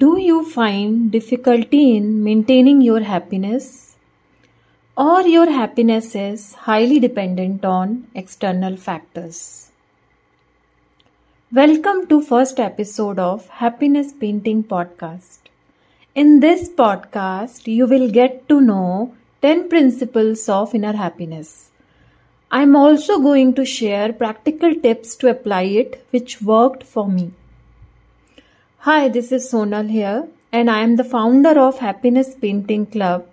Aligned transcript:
Do 0.00 0.18
you 0.18 0.44
find 0.48 1.10
difficulty 1.12 1.94
in 1.94 2.24
maintaining 2.24 2.80
your 2.80 3.00
happiness? 3.00 3.96
Or 4.96 5.20
your 5.28 5.50
happiness 5.50 6.14
is 6.14 6.54
highly 6.66 6.98
dependent 7.00 7.66
on 7.66 8.06
external 8.14 8.78
factors? 8.78 9.72
Welcome 11.52 12.06
to 12.06 12.22
first 12.22 12.58
episode 12.58 13.18
of 13.18 13.46
Happiness 13.48 14.14
Painting 14.18 14.64
podcast. 14.64 15.50
In 16.14 16.40
this 16.40 16.70
podcast, 16.70 17.66
you 17.66 17.86
will 17.86 18.08
get 18.10 18.48
to 18.48 18.58
know 18.62 19.14
10 19.42 19.68
principles 19.68 20.48
of 20.48 20.74
inner 20.74 20.94
happiness. 20.94 21.72
I'm 22.50 22.74
also 22.74 23.18
going 23.18 23.52
to 23.52 23.66
share 23.66 24.14
practical 24.14 24.74
tips 24.74 25.14
to 25.16 25.28
apply 25.28 25.64
it 25.82 26.02
which 26.10 26.40
worked 26.40 26.84
for 26.84 27.06
me. 27.06 27.32
Hi, 28.84 29.08
this 29.08 29.30
is 29.30 29.46
Sonal 29.52 29.90
here, 29.90 30.26
and 30.50 30.70
I 30.70 30.80
am 30.82 30.96
the 30.96 31.04
founder 31.04 31.50
of 31.60 31.80
Happiness 31.80 32.34
Painting 32.34 32.86
Club. 32.86 33.26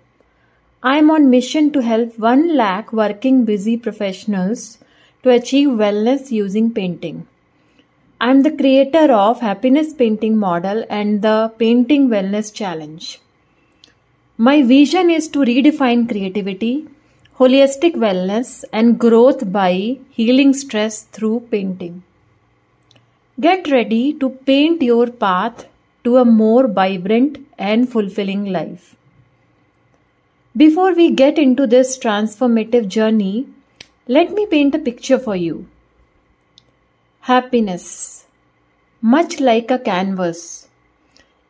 I 0.82 0.98
am 0.98 1.10
on 1.10 1.30
mission 1.30 1.70
to 1.72 1.80
help 1.80 2.18
1 2.18 2.54
lakh 2.54 2.92
working 2.92 3.46
busy 3.46 3.78
professionals 3.78 4.76
to 5.22 5.30
achieve 5.30 5.68
wellness 5.68 6.30
using 6.30 6.70
painting. 6.70 7.26
I 8.20 8.28
am 8.30 8.42
the 8.42 8.50
creator 8.50 9.10
of 9.10 9.40
Happiness 9.40 9.94
Painting 9.94 10.36
Model 10.36 10.84
and 10.90 11.22
the 11.22 11.50
Painting 11.58 12.10
Wellness 12.10 12.52
Challenge. 12.52 13.18
My 14.36 14.60
vision 14.62 15.08
is 15.08 15.28
to 15.28 15.38
redefine 15.38 16.06
creativity, 16.10 16.88
holistic 17.38 17.94
wellness, 17.94 18.64
and 18.70 18.98
growth 18.98 19.50
by 19.50 19.96
healing 20.10 20.52
stress 20.52 21.04
through 21.04 21.40
painting. 21.50 22.02
Get 23.40 23.70
ready 23.70 24.14
to 24.14 24.30
paint 24.30 24.82
your 24.82 25.06
path 25.06 25.68
to 26.02 26.16
a 26.16 26.24
more 26.24 26.66
vibrant 26.66 27.38
and 27.56 27.88
fulfilling 27.88 28.46
life. 28.46 28.96
Before 30.56 30.92
we 30.92 31.12
get 31.12 31.38
into 31.38 31.64
this 31.68 31.96
transformative 31.96 32.88
journey, 32.88 33.46
let 34.08 34.32
me 34.32 34.46
paint 34.46 34.74
a 34.74 34.80
picture 34.80 35.20
for 35.20 35.36
you. 35.36 35.68
Happiness, 37.20 38.26
much 39.00 39.38
like 39.38 39.70
a 39.70 39.78
canvas, 39.78 40.66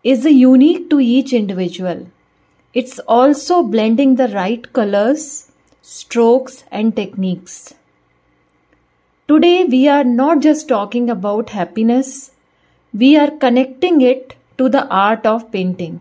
is 0.04 0.26
unique 0.26 0.90
to 0.90 1.00
each 1.00 1.32
individual. 1.32 2.06
It's 2.74 2.98
also 2.98 3.62
blending 3.62 4.16
the 4.16 4.28
right 4.28 4.70
colors, 4.74 5.50
strokes, 5.80 6.64
and 6.70 6.94
techniques. 6.94 7.72
Today, 9.30 9.64
we 9.64 9.86
are 9.88 10.04
not 10.04 10.40
just 10.40 10.68
talking 10.68 11.10
about 11.10 11.50
happiness, 11.50 12.30
we 12.94 13.14
are 13.14 13.30
connecting 13.30 14.00
it 14.00 14.34
to 14.56 14.70
the 14.70 14.86
art 14.88 15.26
of 15.26 15.52
painting. 15.52 16.00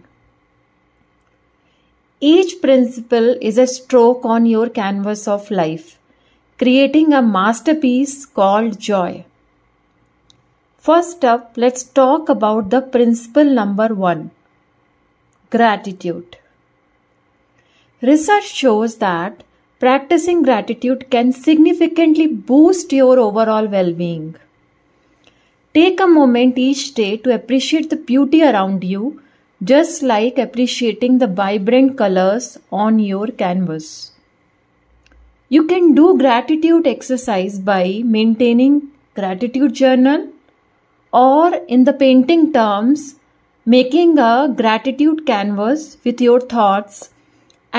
Each 2.22 2.62
principle 2.62 3.36
is 3.42 3.58
a 3.58 3.68
stroke 3.68 4.24
on 4.24 4.46
your 4.46 4.70
canvas 4.70 5.28
of 5.28 5.52
life, 5.52 6.00
creating 6.58 7.12
a 7.12 7.22
masterpiece 7.22 8.26
called 8.26 8.80
joy. 8.80 9.26
First 10.78 11.26
up, 11.26 11.52
let's 11.58 11.84
talk 11.84 12.30
about 12.30 12.70
the 12.70 12.82
principle 12.82 13.44
number 13.44 13.90
one 13.94 14.32
gratitude. 15.50 16.38
Research 18.02 18.48
shows 18.54 19.00
that 19.00 19.44
Practicing 19.80 20.42
gratitude 20.42 21.10
can 21.12 21.32
significantly 21.32 22.26
boost 22.26 22.92
your 22.92 23.20
overall 23.20 23.68
well 23.68 23.94
being. 23.94 24.36
Take 25.74 26.00
a 26.00 26.08
moment 26.08 26.58
each 26.58 26.96
day 26.96 27.18
to 27.18 27.34
appreciate 27.34 27.92
the 27.92 27.96
beauty 27.96 28.42
around 28.44 28.84
you, 28.84 29.22
just 29.64 30.02
like 30.02 30.40
appreciating 30.40 31.20
the 31.20 31.28
vibrant 31.28 31.96
colors 31.96 32.58
on 32.72 32.98
your 32.98 33.28
canvas. 33.28 34.14
You 35.50 35.66
can 35.68 35.94
do 35.94 36.18
gratitude 36.18 36.88
exercise 36.88 37.60
by 37.60 38.02
maintaining 38.04 38.88
gratitude 39.14 39.76
journal 39.76 40.28
or 41.14 41.54
in 41.68 41.84
the 41.84 41.94
painting 41.94 42.52
terms 42.52 43.16
making 43.66 44.18
a 44.18 44.52
gratitude 44.56 45.26
canvas 45.26 45.98
with 46.04 46.20
your 46.20 46.40
thoughts 46.40 47.10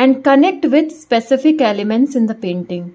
and 0.00 0.22
connect 0.26 0.64
with 0.72 0.90
specific 1.04 1.60
elements 1.60 2.14
in 2.14 2.26
the 2.26 2.34
painting. 2.46 2.94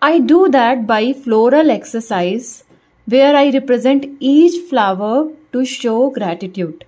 I 0.00 0.20
do 0.32 0.48
that 0.48 0.86
by 0.86 1.12
floral 1.12 1.70
exercise 1.70 2.64
where 3.06 3.34
I 3.36 3.50
represent 3.50 4.04
each 4.20 4.56
flower 4.68 5.30
to 5.52 5.64
show 5.64 6.10
gratitude. 6.10 6.84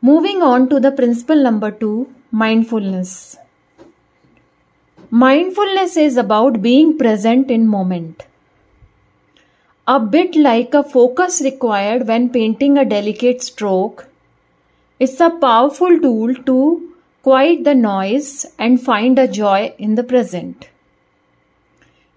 Moving 0.00 0.42
on 0.42 0.68
to 0.68 0.78
the 0.78 0.92
principle 0.92 1.42
number 1.42 1.70
two 1.70 2.12
mindfulness. 2.30 3.36
Mindfulness 5.10 5.96
is 5.96 6.16
about 6.16 6.62
being 6.62 6.96
present 6.96 7.50
in 7.50 7.66
moment. 7.66 8.22
A 9.88 9.98
bit 9.98 10.36
like 10.36 10.74
a 10.74 10.84
focus 10.84 11.40
required 11.42 12.06
when 12.06 12.30
painting 12.30 12.78
a 12.78 12.84
delicate 12.84 13.42
stroke, 13.42 14.06
it's 15.00 15.18
a 15.18 15.30
powerful 15.30 15.98
tool 15.98 16.34
to 16.50 16.89
quiet 17.22 17.64
the 17.64 17.74
noise 17.74 18.46
and 18.58 18.82
find 18.82 19.18
a 19.18 19.28
joy 19.28 19.74
in 19.78 19.94
the 19.94 20.02
present. 20.02 20.68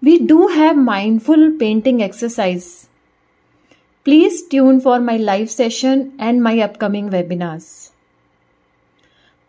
We 0.00 0.18
do 0.18 0.48
have 0.48 0.76
mindful 0.76 1.52
painting 1.58 2.02
exercise. 2.02 2.88
Please 4.04 4.46
tune 4.46 4.80
for 4.80 5.00
my 5.00 5.16
live 5.16 5.50
session 5.50 6.12
and 6.18 6.42
my 6.42 6.58
upcoming 6.60 7.10
webinars. 7.10 7.90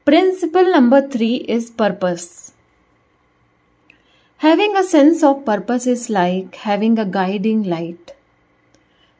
Principle 0.05 0.71
number 0.71 1.07
three 1.07 1.35
is 1.35 1.71
purpose. 1.71 2.53
Having 4.37 4.77
a 4.77 4.83
sense 4.83 5.23
of 5.23 5.45
purpose 5.45 5.87
is 5.87 6.09
like 6.09 6.55
having 6.55 6.99
a 6.99 7.05
guiding 7.05 7.63
light. 7.63 8.13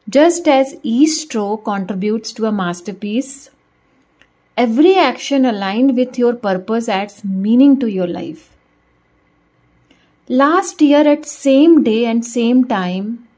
Just 0.08 0.46
as 0.46 0.76
each 0.82 1.10
stroke 1.10 1.64
contributes 1.64 2.32
to 2.34 2.46
a 2.46 2.52
masterpiece, 2.52 3.50
Every 4.56 4.96
action 4.96 5.44
aligned 5.44 5.96
with 5.96 6.18
your 6.18 6.34
purpose 6.34 6.88
adds 6.88 7.22
meaning 7.22 7.78
to 7.80 7.88
your 7.88 8.06
life. 8.06 8.56
Last 10.28 10.80
year 10.80 11.06
at 11.06 11.26
same 11.26 11.82
day 11.84 12.06
and 12.06 12.24
same 12.24 12.64
time, 12.64 13.28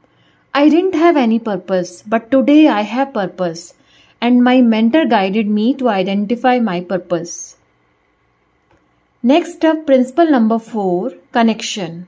I 0.53 0.69
didn't 0.69 0.95
have 0.95 1.17
any 1.17 1.37
purpose, 1.37 2.03
but 2.03 2.31
today 2.31 2.67
I 2.69 2.81
have 2.81 3.13
purpose 3.13 3.73
and 4.21 4.43
my 4.43 4.61
mentor 4.61 5.05
guided 5.05 5.47
me 5.47 5.73
to 5.75 5.89
identify 5.89 6.59
my 6.59 6.79
purpose. 6.79 7.57
Next 9.21 9.65
up, 9.65 9.85
principle 9.85 10.31
number 10.31 10.57
4, 10.57 11.11
connection. 11.33 12.07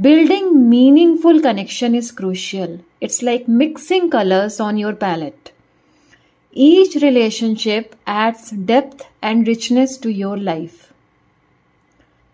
Building 0.00 0.70
meaningful 0.70 1.40
connection 1.42 1.94
is 1.94 2.10
crucial. 2.10 2.80
It's 3.02 3.22
like 3.22 3.46
mixing 3.46 4.08
colors 4.08 4.60
on 4.60 4.78
your 4.78 4.94
palette. 4.94 5.52
Each 6.58 6.94
relationship 7.02 7.94
adds 8.06 8.50
depth 8.50 9.04
and 9.20 9.46
richness 9.46 9.98
to 9.98 10.10
your 10.10 10.38
life. 10.38 10.90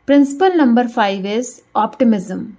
Principle 0.07 0.55
number 0.57 0.87
five 0.87 1.27
is 1.27 1.63
optimism. 1.75 2.57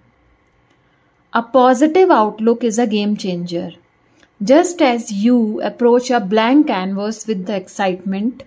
A 1.31 1.41
positive 1.41 2.11
outlook 2.11 2.65
is 2.65 2.77
a 2.77 2.85
game 2.85 3.15
changer. 3.15 3.71
Just 4.43 4.81
as 4.81 5.13
you 5.13 5.61
approach 5.61 6.11
a 6.11 6.19
blank 6.19 6.67
canvas 6.67 7.25
with 7.27 7.45
the 7.45 7.55
excitement, 7.55 8.43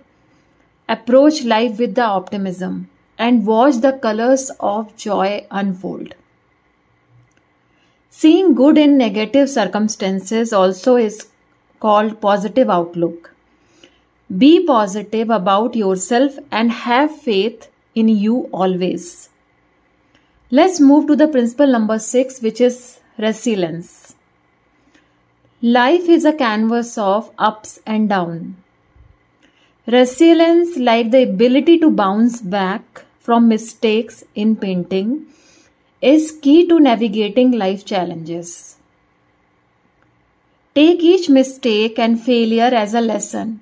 approach 0.87 1.43
life 1.43 1.79
with 1.79 1.95
the 1.95 2.03
optimism 2.03 2.87
and 3.17 3.47
watch 3.47 3.77
the 3.77 3.93
colors 3.93 4.51
of 4.59 4.95
joy 4.95 5.47
unfold. 5.49 6.13
Seeing 8.11 8.53
good 8.53 8.77
in 8.77 8.95
negative 8.95 9.49
circumstances 9.49 10.53
also 10.53 10.97
is 10.97 11.29
called 11.79 12.19
positive 12.21 12.69
outlook. 12.69 13.33
Be 14.37 14.65
positive 14.65 15.29
about 15.29 15.75
yourself 15.75 16.37
and 16.51 16.71
have 16.71 17.15
faith 17.15 17.69
in 17.95 18.09
you 18.09 18.49
always. 18.51 19.29
Let's 20.51 20.79
move 20.79 21.07
to 21.07 21.15
the 21.15 21.27
principle 21.27 21.67
number 21.67 21.99
six, 21.99 22.41
which 22.41 22.61
is 22.61 22.99
resilience. 23.17 24.15
Life 25.61 26.07
is 26.07 26.23
a 26.23 26.33
canvas 26.33 26.97
of 26.97 27.31
ups 27.37 27.79
and 27.85 28.07
downs. 28.07 28.55
Resilience, 29.87 30.77
like 30.77 31.11
the 31.11 31.23
ability 31.23 31.79
to 31.79 31.89
bounce 31.89 32.41
back 32.41 33.05
from 33.19 33.47
mistakes 33.47 34.23
in 34.35 34.55
painting, 34.55 35.25
is 36.01 36.31
key 36.41 36.67
to 36.67 36.79
navigating 36.79 37.51
life 37.51 37.85
challenges. 37.85 38.76
Take 40.77 41.01
each 41.01 41.27
mistake 41.27 41.97
and 41.97 42.21
failure 42.23 42.71
as 42.79 42.93
a 42.93 43.01
lesson 43.01 43.61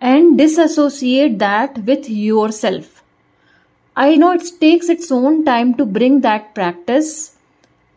and 0.00 0.36
disassociate 0.36 1.38
that 1.38 1.78
with 1.84 2.10
yourself. 2.10 3.04
I 3.94 4.16
know 4.16 4.32
it 4.32 4.42
takes 4.60 4.88
its 4.88 5.12
own 5.12 5.44
time 5.44 5.74
to 5.74 5.86
bring 5.86 6.22
that 6.22 6.52
practice, 6.52 7.36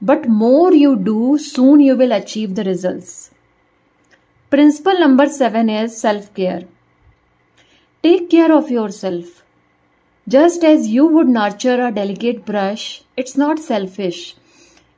but 0.04 0.30
more 0.30 0.72
you 0.72 0.96
do, 0.98 1.40
soon 1.40 1.80
you 1.80 1.96
will 1.96 2.12
achieve 2.12 2.54
the 2.54 2.64
results. 2.64 3.32
Principle 4.52 5.00
number 5.00 5.28
seven 5.28 5.68
is 5.72 6.00
self 6.00 6.32
care. 6.36 6.66
Take 8.04 8.30
care 8.30 8.54
of 8.54 8.70
yourself. 8.70 9.44
Just 10.28 10.64
as 10.64 10.88
you 10.88 11.08
would 11.08 11.28
nurture 11.28 11.84
a 11.84 11.92
delicate 11.92 12.46
brush, 12.46 13.02
it's 13.16 13.36
not 13.36 13.58
selfish. 13.58 14.37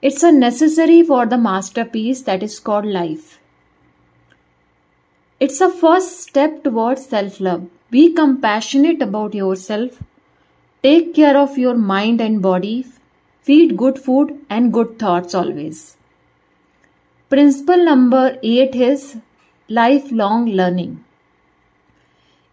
It's 0.02 0.24
a 0.24 0.32
necessary 0.32 1.04
for 1.04 1.26
the 1.26 1.38
masterpiece 1.38 2.22
that 2.22 2.42
is 2.42 2.58
called 2.58 2.86
life. 2.86 3.38
It's 5.42 5.60
a 5.60 5.70
first 5.70 6.22
step 6.22 6.64
towards 6.64 7.06
self 7.06 7.42
love. 7.42 7.68
Be 7.92 8.14
compassionate 8.14 9.02
about 9.02 9.34
yourself. 9.34 10.02
Take 10.84 11.14
care 11.14 11.38
of 11.38 11.58
your 11.58 11.76
mind 11.76 12.22
and 12.22 12.42
body. 12.42 12.86
Feed 13.42 13.76
good 13.76 14.00
food 14.00 14.40
and 14.50 14.72
good 14.72 14.98
thoughts 15.00 15.36
always. 15.36 15.98
Principle 17.30 17.84
number 17.84 18.38
eight 18.42 18.76
is 18.76 19.18
lifelong 19.68 20.46
learning. 20.46 21.04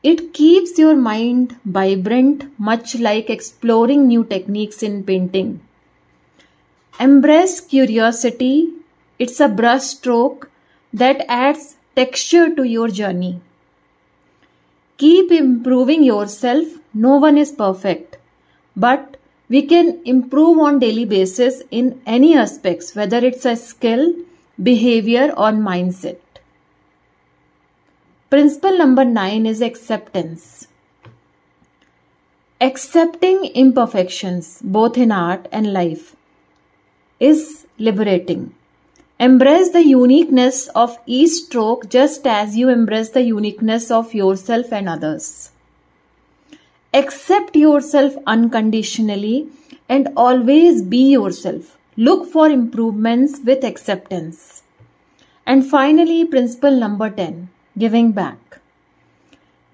It 0.02 0.32
keeps 0.32 0.76
your 0.81 0.96
mind 0.96 1.56
vibrant, 1.64 2.58
much 2.58 2.96
like 2.96 3.31
exploring 3.31 4.08
new 4.08 4.25
techniques 4.25 4.82
in 4.82 5.04
painting. 5.04 5.60
Embrace 6.98 7.60
curiosity. 7.60 8.72
It's 9.19 9.38
a 9.38 9.48
brushstroke 9.48 10.48
that 10.94 11.25
adds 11.28 11.76
texture 11.94 12.54
to 12.54 12.62
your 12.62 12.88
journey. 12.88 13.40
Keep 14.96 15.31
improving 15.31 16.02
yourself. 16.02 16.66
No 16.94 17.16
one 17.19 17.37
is 17.37 17.52
perfect, 17.52 18.16
but 18.75 19.19
we 19.50 19.62
can 19.66 20.00
improve 20.06 20.58
on 20.58 20.78
daily 20.78 21.04
basis 21.04 21.62
in 21.70 22.00
any 22.06 22.34
aspects, 22.34 22.96
whether 22.96 23.19
it's 23.19 23.44
a 23.44 23.56
skill, 23.56 24.14
behavior 24.62 25.34
or 25.37 25.52
mindset. 25.52 26.19
Principle 28.31 28.78
number 28.78 29.04
nine 29.04 29.44
is 29.44 29.60
acceptance. 29.60 30.66
Accepting 32.58 33.44
imperfections, 33.54 34.62
both 34.64 34.96
in 34.96 35.12
art 35.12 35.46
and 35.52 35.75
life, 35.75 36.15
is 37.20 37.66
liberating. 37.78 38.54
Embrace 39.18 39.70
the 39.70 39.84
uniqueness 39.84 40.68
of 40.68 40.98
each 41.06 41.30
stroke 41.30 41.88
just 41.88 42.26
as 42.26 42.56
you 42.56 42.68
embrace 42.68 43.10
the 43.10 43.22
uniqueness 43.22 43.90
of 43.90 44.12
yourself 44.12 44.72
and 44.72 44.88
others. 44.88 45.50
Accept 46.92 47.56
yourself 47.56 48.14
unconditionally 48.26 49.48
and 49.88 50.08
always 50.16 50.82
be 50.82 51.10
yourself. 51.12 51.76
Look 51.96 52.30
for 52.30 52.48
improvements 52.48 53.40
with 53.44 53.64
acceptance. 53.64 54.62
And 55.46 55.64
finally, 55.64 56.24
principle 56.24 56.72
number 56.72 57.08
10 57.08 57.48
Giving 57.78 58.12
back. 58.12 58.58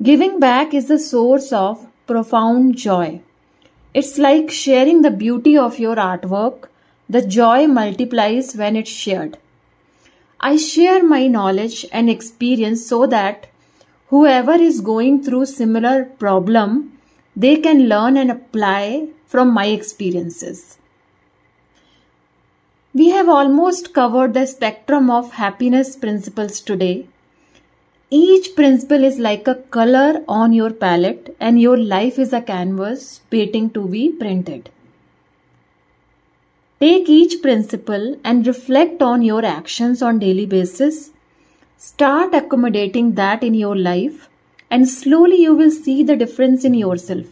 Giving 0.02 0.40
back 0.40 0.74
is 0.74 0.88
the 0.88 0.98
source 0.98 1.52
of 1.52 1.86
profound 2.08 2.76
joy. 2.76 3.20
It's 3.94 4.18
like 4.18 4.50
sharing 4.50 5.02
the 5.02 5.10
beauty 5.12 5.56
of 5.56 5.78
your 5.78 5.94
artwork. 5.94 6.64
The 7.12 7.20
joy 7.20 7.66
multiplies 7.66 8.54
when 8.56 8.74
it's 8.74 8.90
shared. 8.90 9.36
I 10.40 10.56
share 10.56 11.02
my 11.04 11.26
knowledge 11.26 11.84
and 11.92 12.08
experience 12.08 12.86
so 12.86 13.06
that 13.06 13.48
whoever 14.08 14.54
is 14.54 14.80
going 14.80 15.22
through 15.22 15.44
similar 15.46 16.06
problem 16.22 16.98
they 17.36 17.56
can 17.56 17.86
learn 17.88 18.16
and 18.16 18.30
apply 18.30 19.08
from 19.26 19.52
my 19.52 19.66
experiences. 19.66 20.78
We 22.94 23.10
have 23.10 23.28
almost 23.28 23.92
covered 23.92 24.34
the 24.34 24.46
spectrum 24.46 25.10
of 25.10 25.32
happiness 25.32 25.96
principles 25.96 26.60
today. 26.60 27.06
Each 28.10 28.54
principle 28.54 29.04
is 29.04 29.18
like 29.18 29.48
a 29.48 29.54
color 29.54 30.24
on 30.28 30.52
your 30.52 30.70
palette, 30.70 31.34
and 31.40 31.60
your 31.60 31.78
life 31.78 32.18
is 32.18 32.32
a 32.32 32.42
canvas 32.42 33.20
waiting 33.30 33.70
to 33.70 33.86
be 33.86 34.10
printed. 34.12 34.70
Take 36.82 37.08
each 37.08 37.40
principle 37.42 38.18
and 38.24 38.44
reflect 38.44 39.02
on 39.02 39.22
your 39.22 39.44
actions 39.44 40.02
on 40.02 40.18
daily 40.18 40.46
basis. 40.46 41.10
Start 41.76 42.34
accommodating 42.34 43.12
that 43.14 43.44
in 43.44 43.54
your 43.54 43.76
life 43.76 44.28
and 44.68 44.88
slowly 44.88 45.36
you 45.36 45.54
will 45.54 45.70
see 45.70 46.02
the 46.02 46.16
difference 46.16 46.64
in 46.64 46.74
yourself. 46.74 47.26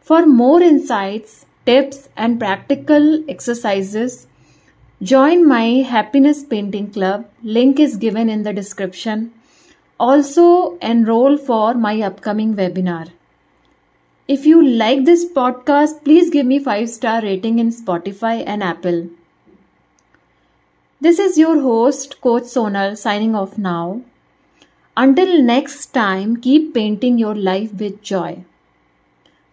For 0.00 0.24
more 0.24 0.62
insights, 0.62 1.44
tips 1.66 2.08
and 2.16 2.38
practical 2.38 3.22
exercises, 3.28 4.26
join 5.02 5.46
my 5.46 5.66
happiness 5.82 6.42
painting 6.42 6.90
club. 6.92 7.28
Link 7.42 7.78
is 7.78 7.98
given 7.98 8.30
in 8.30 8.44
the 8.44 8.54
description. 8.54 9.30
Also, 10.00 10.78
enroll 10.78 11.36
for 11.36 11.74
my 11.74 12.00
upcoming 12.00 12.54
webinar. 12.54 13.10
If 14.28 14.44
you 14.44 14.60
like 14.60 15.04
this 15.04 15.24
podcast, 15.24 16.02
please 16.04 16.30
give 16.30 16.46
me 16.46 16.58
5 16.58 16.88
star 16.90 17.22
rating 17.22 17.60
in 17.60 17.70
Spotify 17.70 18.42
and 18.44 18.60
Apple. 18.60 19.08
This 21.00 21.20
is 21.20 21.38
your 21.38 21.60
host, 21.60 22.20
Coach 22.20 22.42
Sonal, 22.54 22.98
signing 22.98 23.36
off 23.36 23.56
now. 23.56 24.00
Until 24.96 25.40
next 25.42 25.94
time, 25.94 26.36
keep 26.38 26.74
painting 26.74 27.18
your 27.18 27.36
life 27.36 27.72
with 27.74 28.02
joy. 28.02 28.44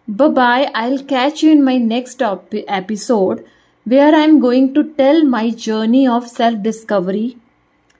Bye 0.08 0.28
bye. 0.40 0.70
I'll 0.74 1.02
catch 1.04 1.42
you 1.44 1.52
in 1.52 1.62
my 1.62 1.76
next 1.76 2.20
op- 2.20 2.52
episode 2.66 3.46
where 3.84 4.12
I'm 4.12 4.40
going 4.40 4.74
to 4.74 4.84
tell 5.02 5.24
my 5.24 5.50
journey 5.50 6.08
of 6.08 6.26
self 6.28 6.62
discovery 6.62 7.36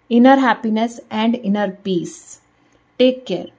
inner 0.09 0.37
happiness 0.37 0.99
and 1.11 1.37
inner 1.37 1.71
peace. 1.71 2.41
Take 2.99 3.27
care. 3.27 3.51